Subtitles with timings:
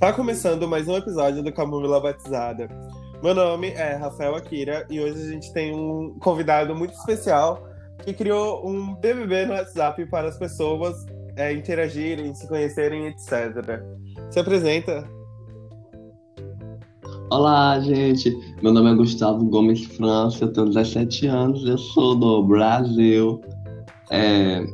[0.00, 2.70] Tá começando mais um episódio do Camomila Batizada.
[3.22, 7.62] Meu nome é Rafael Akira e hoje a gente tem um convidado muito especial
[8.02, 11.04] que criou um BBB no WhatsApp para as pessoas
[11.36, 13.82] é, interagirem, se conhecerem, etc.
[14.30, 15.06] Se apresenta.
[17.30, 18.34] Olá, gente.
[18.62, 23.38] Meu nome é Gustavo Gomes França, eu tenho 17 anos, eu sou do Brasil.
[24.10, 24.64] É,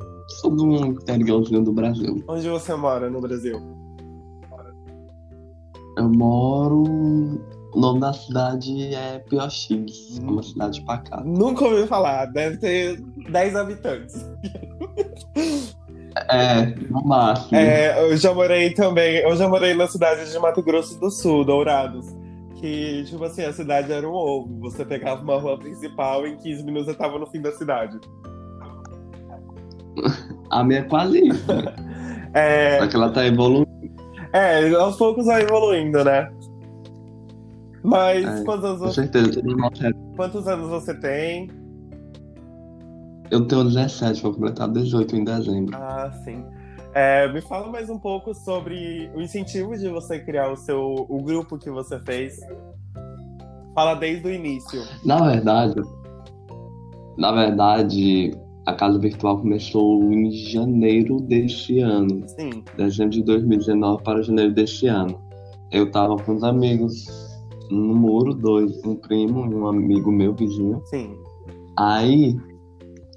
[0.41, 2.23] sou do interiorzinho do Brasil.
[2.29, 3.86] Onde você mora no Brasil?
[5.97, 6.85] Eu moro.
[7.73, 11.23] O nome da cidade é Pioxins, é uma cidade pacata.
[11.25, 13.01] Nunca ouvi falar, deve ter
[13.31, 14.27] 10 habitantes.
[16.31, 17.59] É, no máximo.
[17.59, 21.45] É, eu já morei também, eu já morei na cidade de Mato Grosso do Sul,
[21.45, 22.07] Dourados.
[22.55, 24.59] Que, tipo assim, a cidade era um ovo.
[24.61, 27.99] Você pegava uma rua principal e em 15 minutos você tava no fim da cidade.
[30.51, 31.23] A minha é quase?
[32.33, 33.76] É, Só que ela tá evoluindo.
[34.33, 36.31] É, aos poucos vai evoluindo, né?
[37.83, 39.43] Mas É, quantos, anos você, certeza.
[40.17, 41.49] Quantos anos você tem?
[43.31, 45.77] Eu tenho 17, vou completar 18 em dezembro.
[45.77, 46.45] Ah, sim.
[46.95, 51.23] É, me fala mais um pouco sobre o incentivo de você criar o seu o
[51.23, 52.41] grupo que você fez.
[53.75, 54.83] Fala desde o início.
[55.05, 55.75] Na verdade,
[57.17, 58.31] na verdade,
[58.67, 62.25] a casa virtual começou em janeiro desse ano.
[62.29, 65.19] Sim, dezembro de 2019 para janeiro deste ano.
[65.73, 67.07] Eu tava com os amigos
[67.71, 70.83] no muro, dois, um primo e um amigo meu vizinho.
[70.87, 71.17] sim.
[71.79, 72.37] Aí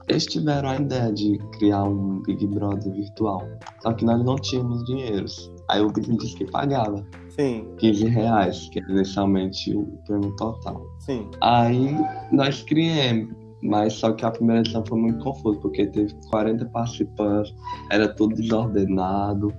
[0.09, 3.47] eles tiveram a ideia de criar um Big Brother virtual.
[3.81, 5.51] Só que nós não tínhamos dinheiros.
[5.69, 10.81] Aí o vizinho disse que pagava Sim, 15 reais, que era inicialmente o prêmio total.
[10.99, 11.29] sim.
[11.41, 11.95] Aí
[12.31, 17.53] nós criamos, mas só que a primeira edição foi muito confusa, porque teve 40 participantes,
[17.91, 19.53] era tudo desordenado.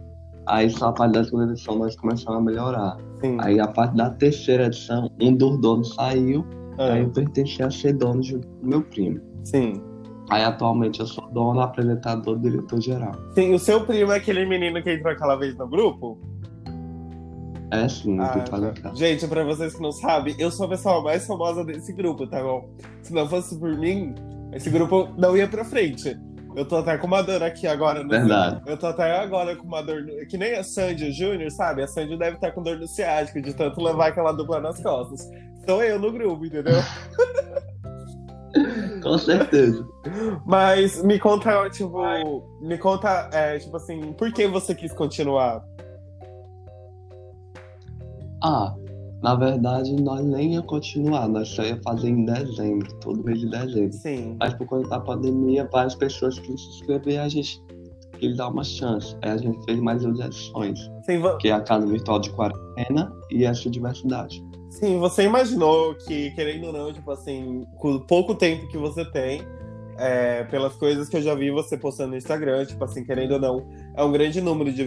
[0.46, 2.96] Aí só a parte da segunda edição nós começamos a melhorar.
[3.20, 3.36] sim.
[3.40, 6.44] Aí a parte da terceira edição, um dos donos saiu,
[6.78, 8.22] Ah, aí eu pertenci a ser dono
[8.60, 9.20] com meu primo.
[9.44, 9.80] sim.
[10.30, 13.10] Aí atualmente eu sou dono, apresentador, diretor geral.
[13.34, 16.18] Sim, o seu primo é aquele menino que entrou aquela vez no grupo?
[17.72, 18.72] É sim, Ah, tu tá.
[18.72, 18.96] casa.
[18.96, 22.42] Gente, pra vocês que não sabem, eu sou a pessoa mais famosa desse grupo, tá
[22.42, 22.68] bom?
[23.02, 24.14] Se não fosse por mim,
[24.52, 26.16] esse grupo não ia pra frente.
[26.56, 28.02] Eu tô até com uma dor aqui agora.
[28.02, 28.08] No...
[28.08, 28.60] Verdade.
[28.66, 30.02] Eu tô até agora com uma dor.
[30.02, 31.80] no- Que nem a Sandy Júnior, sabe?
[31.82, 35.28] A Sandy deve estar com dor no ciático de tanto levar aquela dupla nas costas.
[35.64, 36.74] Sou eu no grupo, entendeu?
[39.00, 39.86] Com certeza.
[40.44, 42.02] Mas me conta, tipo.
[42.60, 45.62] Me conta, é, tipo assim, por que você quis continuar?
[48.42, 48.74] Ah,
[49.22, 53.50] na verdade nós nem ia continuar, nós só ia fazer em dezembro, todo mês de
[53.50, 53.92] dezembro.
[53.92, 54.36] Sim.
[54.38, 57.62] Mas por conta da pandemia, várias pessoas que se inscreveram, a gente
[58.18, 59.16] quis dar uma chance.
[59.22, 63.12] Aí a gente fez mais duas edições, Sim, que é a Casa Virtual de Quarentena
[63.30, 64.42] e essa Diversidade.
[64.70, 69.04] Sim, você imaginou que, querendo ou não, tipo assim, com o pouco tempo que você
[69.04, 69.42] tem,
[70.00, 73.38] é, pelas coisas que eu já vi você postando no Instagram, tipo assim, querendo ou
[73.40, 74.82] não, é um grande número de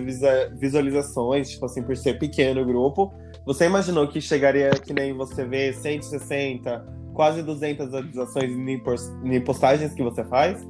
[0.58, 3.14] visualizações, tipo assim, por ser pequeno o grupo.
[3.46, 9.40] Você imaginou que chegaria, que nem você vê, 160, quase 200 visualizações em pos- em
[9.42, 10.66] postagens que você faz?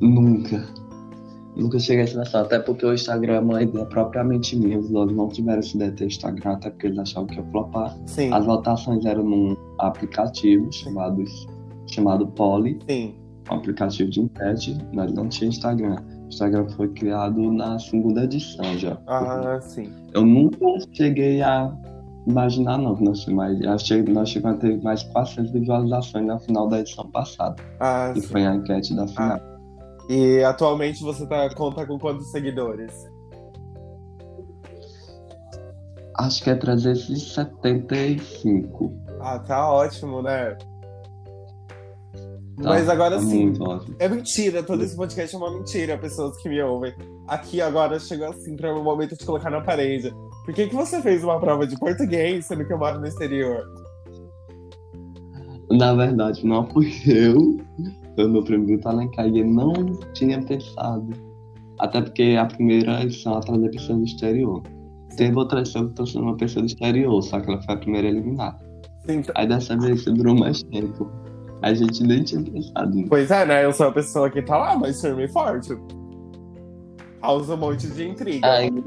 [0.00, 0.64] Nunca.
[1.56, 4.78] Nunca cheguei a essa noção, até porque o Instagram é uma ideia propriamente minha.
[4.78, 7.44] Os donos não tiveram essa ideia de ter Instagram, até porque eles achavam que ia
[7.50, 7.96] flopar.
[8.06, 11.24] Sim, As votações eram num aplicativo chamado,
[11.98, 13.14] chamado Poly, sim.
[13.50, 15.96] um aplicativo de internet, nós não tinha Instagram.
[16.24, 18.98] O Instagram foi criado na segunda edição já.
[19.06, 19.92] Ah, sim.
[20.12, 20.58] Eu nunca
[20.92, 21.72] cheguei a
[22.26, 26.26] imaginar, não, que nós, mas nós chegamos, nós chegamos a ter mais de 400 visualizações
[26.26, 28.26] na final da edição passada, Ah, que sim.
[28.28, 29.40] foi a enquete da final.
[30.10, 32.92] E atualmente você tá, conta com quantos seguidores?
[36.16, 38.92] Acho que é 375.
[39.20, 40.56] Ah, tá ótimo, né?
[42.62, 43.52] Tá, Mas agora tá sim,
[44.00, 46.92] é mentira, todo esse podcast é uma mentira, pessoas que me ouvem.
[47.28, 50.12] Aqui agora chegou assim para o momento de colocar na parede.
[50.44, 53.62] Por que, que você fez uma prova de português, sendo que eu moro no exterior?
[55.70, 57.58] Na verdade, não fui eu.
[58.16, 59.72] Foi o meu primo Vitor Alencar e ele não
[60.14, 61.08] tinha pensado.
[61.78, 64.62] Até porque a primeira edição ela trazia pessoas do exterior.
[65.16, 68.08] Teve outra edição que trouxe uma pessoa do exterior, só que ela foi a primeira
[68.08, 68.58] eliminada.
[69.06, 71.08] Sim, Aí dessa vez durou mais tempo.
[71.62, 73.08] A gente nem tinha pensado nisso.
[73.08, 73.64] pois é, né?
[73.64, 75.70] Eu sou a pessoa que tá lá, mas firme e forte.
[77.20, 78.46] Causa um monte de intriga.
[78.46, 78.70] Ai.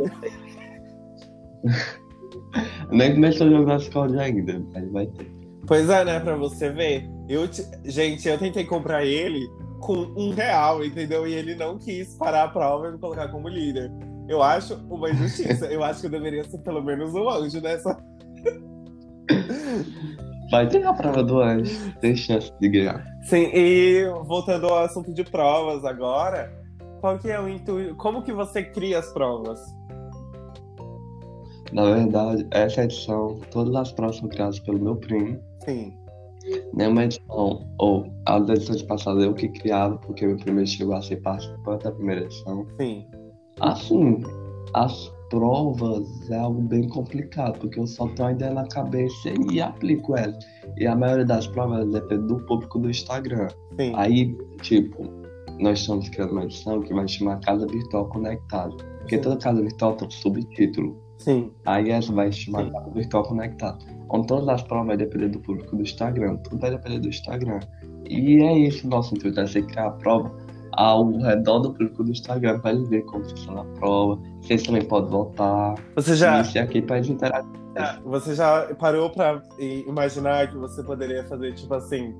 [2.92, 5.32] Nem começou a jogar Discord ainda, mas vai ter.
[5.68, 6.20] Pois é, né?
[6.20, 7.10] Pra você ver.
[7.30, 9.48] Eu te- Gente, eu tentei comprar ele
[9.80, 11.28] com um real, entendeu?
[11.28, 13.92] E ele não quis parar a prova e me colocar como líder.
[14.28, 15.66] Eu acho uma injustiça.
[15.72, 17.98] eu acho que eu deveria ser pelo menos um anjo nessa.
[20.52, 21.94] Vai ter a prova do anjo.
[22.02, 23.06] Tem chance de ganhar.
[23.24, 26.52] Sim, e voltando ao assunto de provas agora,
[27.00, 27.96] qual que é o intuito?
[27.96, 29.60] Como que você cria as provas?
[31.72, 35.40] Na verdade, essa edição, todas as provas são criadas pelo meu primo.
[35.64, 35.98] Sim.
[36.74, 41.22] Nenhuma edição, ou as edições passadas eu que criava, porque meu primeiro chegou a ser
[41.22, 42.68] participante da primeira edição.
[42.78, 43.08] Sim.
[43.62, 44.22] Assim,
[44.74, 49.62] as provas é algo bem complicado, porque eu só tenho a ideia na cabeça e
[49.62, 50.46] aplico elas.
[50.78, 53.48] E a maioria das provas depende do público do Instagram.
[53.80, 53.94] Sim.
[53.96, 55.10] Aí, tipo,
[55.60, 58.76] nós estamos criando uma edição que vai chamar Casa Virtual Conectada.
[59.00, 59.22] Porque Sim.
[59.22, 61.02] toda casa virtual tem um subtítulo.
[61.18, 61.52] Sim.
[61.66, 62.72] Aí essa vai chamar Sim.
[62.72, 63.78] Casa Virtual Conectada.
[64.10, 66.36] Onde todas as provas vai depender do público do Instagram.
[66.38, 67.60] Tudo vai depender do Instagram.
[68.10, 70.36] E é isso o nosso intuito, é você criar a prova
[70.74, 74.22] ao redor do público do Instagram para eles verem como funciona a prova.
[74.42, 75.76] Vocês também podem votar.
[75.96, 77.46] Você já, Isso aqui para eles interagir.
[78.06, 82.16] você já parou pra i- imaginar que você poderia fazer, tipo assim,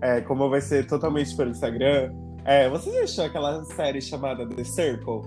[0.00, 2.12] é, como vai ser totalmente pelo Instagram?
[2.44, 5.22] É, você já assistiu aquela série chamada The Circle?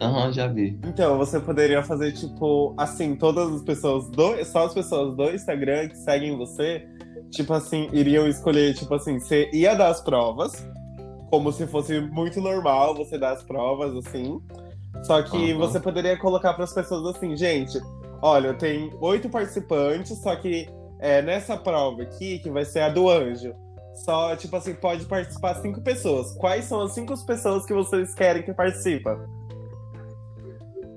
[0.00, 0.78] Aham, já vi.
[0.84, 4.44] Então, você poderia fazer, tipo, assim, todas as pessoas do.
[4.44, 6.86] Só as pessoas do Instagram que seguem você,
[7.30, 10.66] tipo assim, iriam escolher, tipo assim, você ia dar as provas,
[11.30, 14.40] como se fosse muito normal você dar as provas, assim.
[15.02, 15.58] Só que Aham.
[15.58, 17.78] você poderia colocar para as pessoas assim, gente,
[18.22, 20.68] olha, tem oito participantes, só que
[20.98, 23.54] é, nessa prova aqui, que vai ser a do anjo,
[24.04, 26.32] só, tipo assim, pode participar cinco pessoas.
[26.34, 29.16] Quais são as cinco pessoas que vocês querem que participem?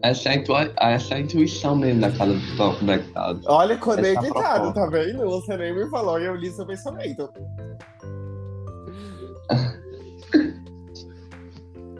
[0.01, 3.39] Essa é a, intua- essa é a intuição mesmo da casa virtual conectada.
[3.47, 4.73] Olha, Essa conectado, proposta.
[4.73, 5.25] tá vendo?
[5.29, 7.29] Você nem me falou e eu li seu pensamento.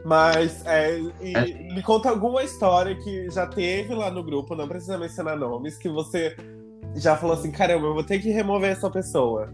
[0.05, 1.73] Mas, é, É.
[1.73, 5.89] me conta alguma história que já teve lá no grupo, não precisa mencionar nomes, que
[5.89, 6.35] você
[6.95, 9.49] já falou assim, caramba, eu vou ter que remover essa pessoa.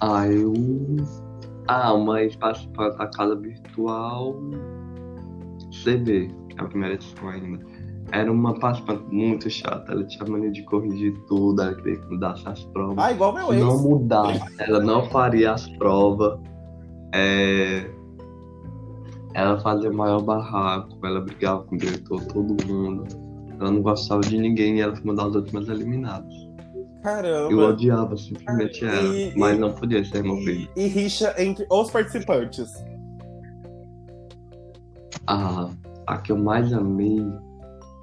[0.00, 0.52] Ah, eu.
[1.68, 4.36] Ah, uma participante da casa virtual
[5.82, 7.64] CB, é a primeira edição ainda.
[8.12, 12.46] Era uma participante muito chata, ela tinha mania de corrigir tudo, ela queria que mudasse
[12.48, 12.98] as provas.
[12.98, 13.82] Ah, igual meu Se não ex.
[13.82, 16.38] mudasse, ela não faria as provas.
[17.12, 17.90] É,
[19.34, 23.04] Ela fazia o maior barraco, ela brigava com o diretor, todo mundo.
[23.58, 26.45] Ela não gostava de ninguém e ela foi uma das últimas eliminadas.
[26.96, 27.68] Eu Caramba.
[27.68, 30.68] odiava simplesmente E- ela, e- mas não podia ser removida.
[30.76, 32.72] E, e rixa entre os participantes.
[35.26, 35.70] A,
[36.06, 37.24] a que eu mais amei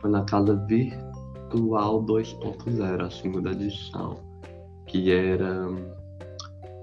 [0.02, 4.18] foi na casa virtual 2.0, a segunda edição.
[4.88, 5.68] Que era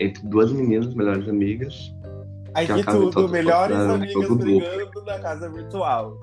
[0.00, 1.94] entre duas meninas, melhores amigas.
[2.54, 6.18] Aí Que que tudo, melhores amigas brigando na casa virtual.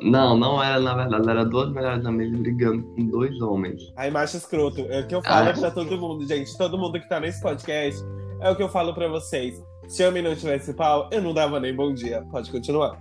[0.00, 3.80] Não, não era na verdade, era duas melhores amigas brigando com dois homens.
[3.96, 5.52] Aí, macho escroto, é o que eu falo Ah.
[5.52, 6.56] pra todo mundo, gente.
[6.56, 8.00] Todo mundo que tá nesse podcast,
[8.40, 9.60] é o que eu falo pra vocês.
[9.88, 12.24] Se homem não tivesse pau, eu não dava nem bom dia.
[12.30, 12.96] Pode continuar.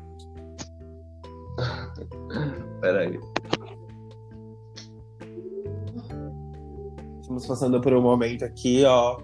[2.81, 3.19] Peraí.
[7.21, 9.19] Estamos passando por um momento aqui, ó.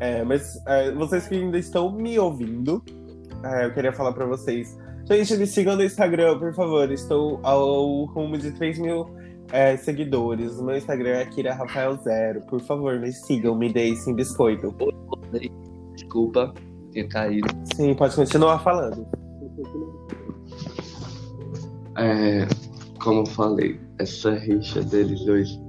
[0.00, 2.82] É, mas é, vocês que ainda estão me ouvindo,
[3.44, 4.76] é, eu queria falar pra vocês.
[5.06, 6.90] Gente, me sigam no Instagram, por favor.
[6.90, 9.06] Estou ao rumo de 3 mil
[9.52, 10.58] é, seguidores.
[10.58, 12.40] O meu Instagram é Kira Rafael Zero.
[12.42, 14.74] Por favor, me sigam, me deem biscoito.
[15.94, 16.54] Desculpa
[16.92, 17.48] ter caído.
[17.74, 19.06] Sim, pode continuar falando.
[21.98, 22.46] É,
[23.02, 25.60] como eu falei, essa rixa deles dois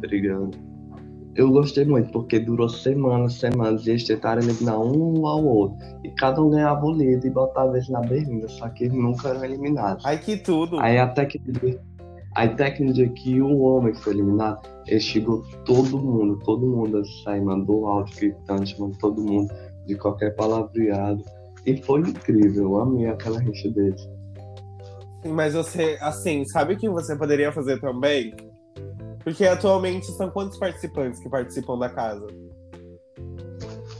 [0.00, 0.65] brigando.
[1.36, 5.76] Eu gostei muito, porque durou semanas, semanas, e eles tentaram eliminar um ao outro.
[6.02, 9.28] E cada um ganhava o líder e botava eles na berlinda, só que eles nunca
[9.28, 10.02] eram eliminados.
[10.06, 10.80] Ai, que tudo.
[10.80, 11.38] Aí até que,
[12.34, 16.66] aí até que no dia que um homem foi eliminado, ele chegou todo mundo, todo
[16.66, 19.52] mundo a sair, mandou áudio gritando, chamando todo mundo
[19.86, 21.22] de qualquer palavreado.
[21.66, 24.08] E foi incrível, eu amei aquela rixa deles.
[25.22, 28.32] Mas você, assim, sabe o que você poderia fazer também?
[29.26, 32.28] Porque atualmente são quantos participantes que participam da casa?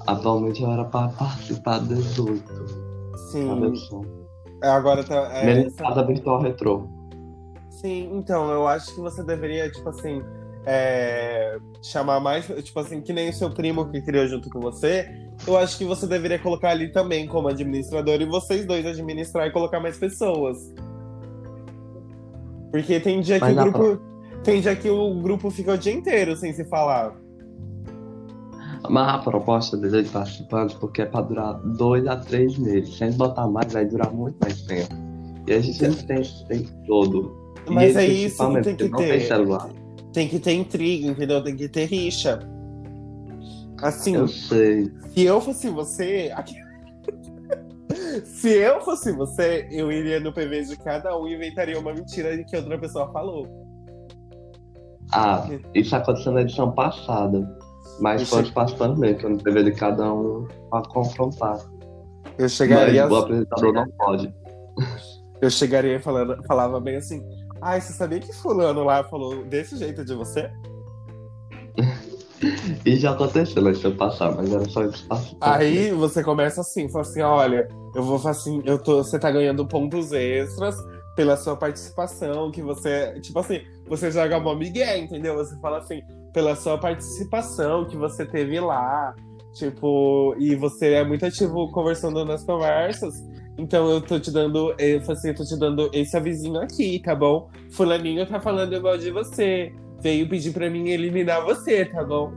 [0.07, 2.45] Atualmente eu era para participar das 18.
[3.33, 3.65] Sim.
[3.67, 4.03] Edição.
[4.63, 5.29] Agora tá.
[5.43, 6.87] é, essa- virtual retrô.
[7.71, 10.23] Sim, então, eu acho que você deveria, tipo assim,
[10.65, 15.09] é, chamar mais, tipo assim, que nem o seu primo que criou junto com você.
[15.45, 19.51] Eu acho que você deveria colocar ali também como administrador e vocês dois administrar e
[19.51, 20.57] colocar mais pessoas.
[22.71, 24.16] Porque tem dia que Mas o na grupo.
[24.45, 27.17] Tem dia que o grupo fica o dia inteiro sem se falar.
[28.89, 32.97] Mas a proposta dele de participantes, porque é pra durar dois a três meses.
[32.97, 34.95] Se a gente botar mais, vai durar muito mais tempo.
[35.47, 37.55] E a gente não tem esse tempo todo.
[37.69, 39.09] Mas e é isso que principalmente, tem que ter.
[39.09, 39.71] tem celular.
[40.13, 41.43] Tem que ter intriga, entendeu?
[41.43, 42.39] Tem que ter rixa.
[43.83, 44.91] Assim, Eu sei.
[45.13, 46.33] se eu fosse você.
[48.25, 52.43] Se eu fosse você, eu iria no PV de cada um e inventaria uma mentira
[52.45, 53.66] que outra pessoa falou.
[55.13, 57.47] Ah, isso aconteceu na edição passada.
[58.01, 61.59] Mas Isso- foi os participantes mesmo, que eu não teve de cada um pra confrontar.
[62.39, 64.35] Eu chegaria, Mas o apresentador não pode.
[65.41, 67.23] eu chegaria falando, falava bem assim.
[67.63, 70.51] Ai, você sabia que fulano lá falou desse jeito de você?
[72.85, 75.37] E já aconteceu na edição passada, mas era só participantes.
[75.41, 79.67] Aí você começa assim, fala assim, olha, eu vou assim, eu tô, você tá ganhando
[79.67, 80.77] pontos extras
[81.17, 85.35] pela sua participação, que você, tipo assim, você joga mó migué, entendeu?
[85.37, 89.15] Você fala assim, pela sua participação que você teve lá,
[89.55, 93.15] tipo, e você é muito ativo conversando nas conversas,
[93.57, 97.15] então eu tô te dando, eu assim, eu tô te dando esse avisinho aqui, tá
[97.15, 97.49] bom?
[97.73, 102.31] Fulaninho tá falando igual de você, veio pedir pra mim eliminar você, tá bom?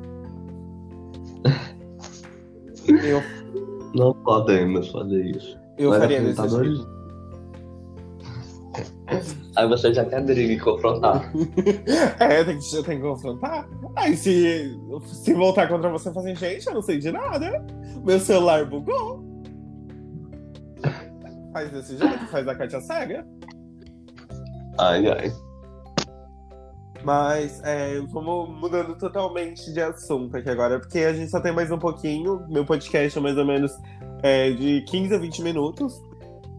[2.87, 3.21] Eu,
[3.93, 5.57] Não podemos fazer isso.
[5.77, 6.98] eu Mas faria desse apresentadores- jeito.
[9.55, 11.31] Aí você já quer briga e confrontar.
[12.19, 13.67] É, tem que, tem que confrontar.
[13.95, 17.65] Aí se, se voltar contra você, fazer gente, eu não sei de nada.
[18.03, 19.23] Meu celular bugou.
[21.51, 23.25] Faz desse jeito, faz a carta cega.
[24.77, 25.33] Ai, ai.
[27.03, 31.71] Mas é, vamos mudando totalmente de assunto aqui agora, porque a gente só tem mais
[31.71, 32.45] um pouquinho.
[32.49, 33.71] Meu podcast é mais ou menos
[34.21, 36.08] é, de 15 a 20 minutos.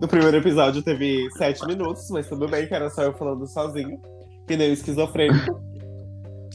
[0.00, 4.00] No primeiro episódio teve 7 minutos, mas tudo bem, que era só eu falando sozinho.
[4.46, 5.60] Que nem o esquizofrênico.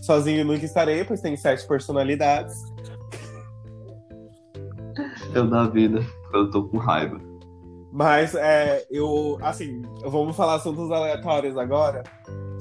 [0.05, 2.55] Sozinho nunca estarei, pois tem sete personalidades.
[5.33, 7.19] Eu da vida, eu tô com raiva.
[7.91, 12.03] Mas é, eu, assim, vamos falar assuntos aleatórios agora.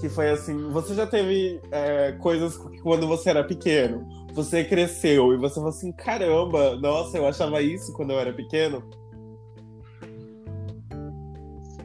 [0.00, 5.35] Que foi assim, você já teve é, coisas que quando você era pequeno, você cresceu
[5.35, 8.83] e você falou assim, caramba, nossa, eu achava isso quando eu era pequeno.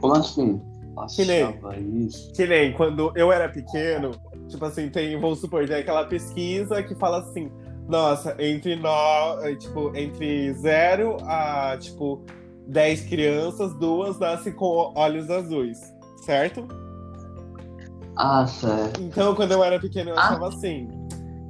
[0.03, 0.61] Assim?
[1.15, 2.31] Que nem- isso.
[2.33, 4.11] Que nem quando eu era pequeno,
[4.49, 7.49] tipo assim, tem, vamos supor, tem aquela pesquisa que fala assim,
[7.87, 12.21] nossa, entre nós, tipo, entre zero a tipo
[12.67, 15.79] 10 crianças, duas nascem com olhos azuis,
[16.25, 16.67] certo?
[18.15, 19.01] Ah, certo.
[19.01, 20.21] Então, quando eu era pequeno, eu Ah.
[20.27, 20.87] achava assim.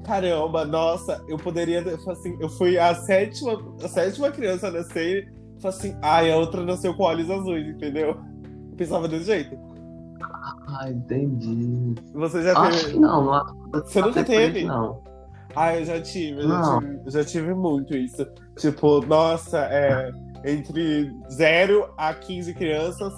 [0.06, 1.82] Caramba, nossa, eu poderia.
[2.08, 5.32] Assim, eu fui a sétima, a sétima criança a nascer
[5.63, 8.15] assim, ai, a outra nasceu com olhos azuis, entendeu?
[8.79, 9.59] Pensava desse jeito.
[10.69, 11.95] Ah, entendi.
[12.13, 12.93] Você já Acho teve.
[12.93, 14.63] que não, não Você nunca teve?
[14.63, 15.03] Não.
[15.53, 18.25] Ah, eu já tive, eu já tive, eu já tive muito isso.
[18.57, 20.09] Tipo, nossa, é,
[20.45, 23.13] entre 0 a 15 crianças,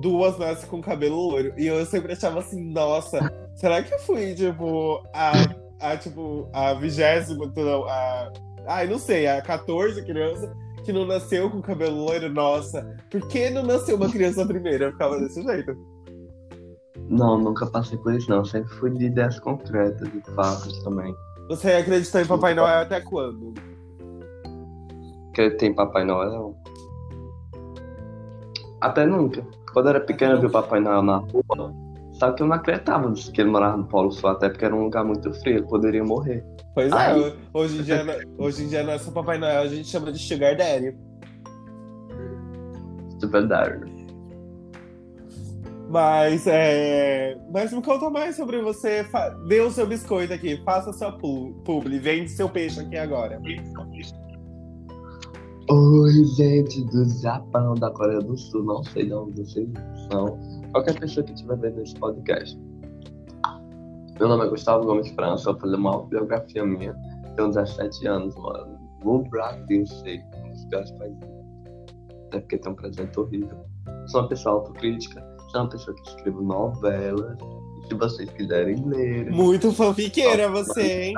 [0.00, 1.54] duas nascem com cabelo loiro.
[1.58, 3.18] E eu sempre achava assim, nossa,
[3.56, 5.32] será que eu fui, tipo, a,
[5.80, 8.32] a tipo, a vigésima, não, a.
[8.68, 13.50] Ai, não sei, a 14 criança que não nasceu com cabelo loiro, nossa, por que
[13.50, 14.84] não nasceu uma criança primeiro?
[14.84, 15.76] Eu ficava desse jeito.
[17.08, 18.44] Não, nunca passei por isso, não.
[18.44, 21.14] Sempre fui de ideias concretas, de fatos também.
[21.48, 23.52] Você acreditou em Papai Noel até quando?
[25.34, 26.54] Que tem Papai Noel.
[28.80, 29.44] Até nunca.
[29.72, 31.89] Quando eu era pequeno, eu vi o Papai Noel na rua.
[32.20, 34.84] Só que eu não acreditava que ele morava no Polo Sul, até porque era um
[34.84, 36.44] lugar muito frio, ele poderia morrer.
[36.74, 37.34] Pois é, Ai.
[37.54, 38.04] hoje em dia,
[38.36, 40.94] hoje em dia não é só Papai Noel, a gente chama de Sugar Daddy.
[43.18, 43.90] De verdade.
[45.88, 47.38] Mas, é...
[47.50, 49.04] Mas me conta mais sobre você.
[49.48, 53.40] Dê o seu biscoito aqui, faça sua pu- publi, vende seu peixe aqui agora.
[55.72, 59.68] Oi, gente do Japão, da Coreia do Sul, não sei de onde vocês
[60.10, 60.36] são.
[60.72, 62.60] Qualquer pessoa que estiver vendo esse podcast.
[64.18, 66.92] Meu nome é Gustavo Gomes França, eu vou fazer uma biografia minha.
[67.36, 68.80] Tenho 17 anos, mano.
[69.04, 71.20] No Brasil, sei, um dos piores países.
[72.26, 73.64] Até porque tem um presente horrível.
[74.08, 77.38] Sou uma pessoa autocrítica, sou uma pessoa que escrevo novelas.
[77.86, 79.30] Se vocês quiserem ler.
[79.30, 81.14] Muito fanfiqueira você, hein?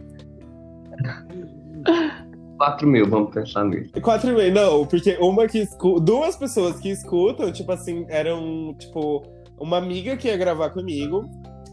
[2.60, 3.90] 4 mil, vamos pensar nisso.
[4.02, 6.02] Quatro e meio, não, porque uma que escuta.
[6.02, 9.24] Duas pessoas que escutam, tipo assim, eram, tipo,
[9.58, 11.24] uma amiga que ia gravar comigo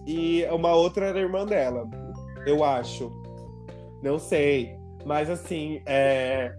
[0.07, 1.89] e uma outra era irmã dela.
[2.47, 3.11] Eu acho.
[4.01, 4.77] Não sei.
[5.05, 6.55] Mas assim, é.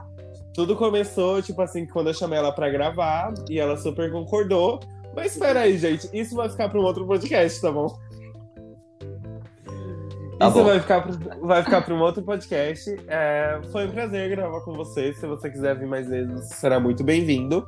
[0.53, 4.81] Tudo começou, tipo assim, quando eu chamei ela pra gravar e ela super concordou.
[5.15, 7.87] Mas espera aí, gente, isso vai ficar pra um outro podcast, tá bom?
[10.39, 10.63] Tá isso bom.
[10.65, 12.95] vai ficar, pra- vai ficar para um outro podcast.
[13.07, 15.13] É, foi um prazer gravar com você.
[15.13, 17.65] Se você quiser vir mais vezes, será muito bem-vindo.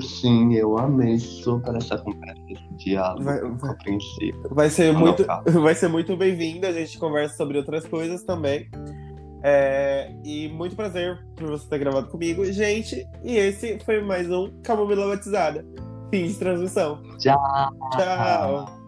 [0.00, 4.42] Sim, eu amei super essa conversa, esse diálogo Vai- vai- compreensível.
[4.50, 6.66] Vai ser Não, muito, não, vai ser muito bem-vindo.
[6.66, 8.68] A gente conversa sobre outras coisas também.
[9.44, 13.06] É, e muito prazer por você ter gravado comigo, gente.
[13.22, 15.64] E esse foi mais um Camomila Batizada.
[16.10, 17.00] Fim de transmissão.
[17.18, 17.38] Tchau.
[17.92, 18.81] Tchau.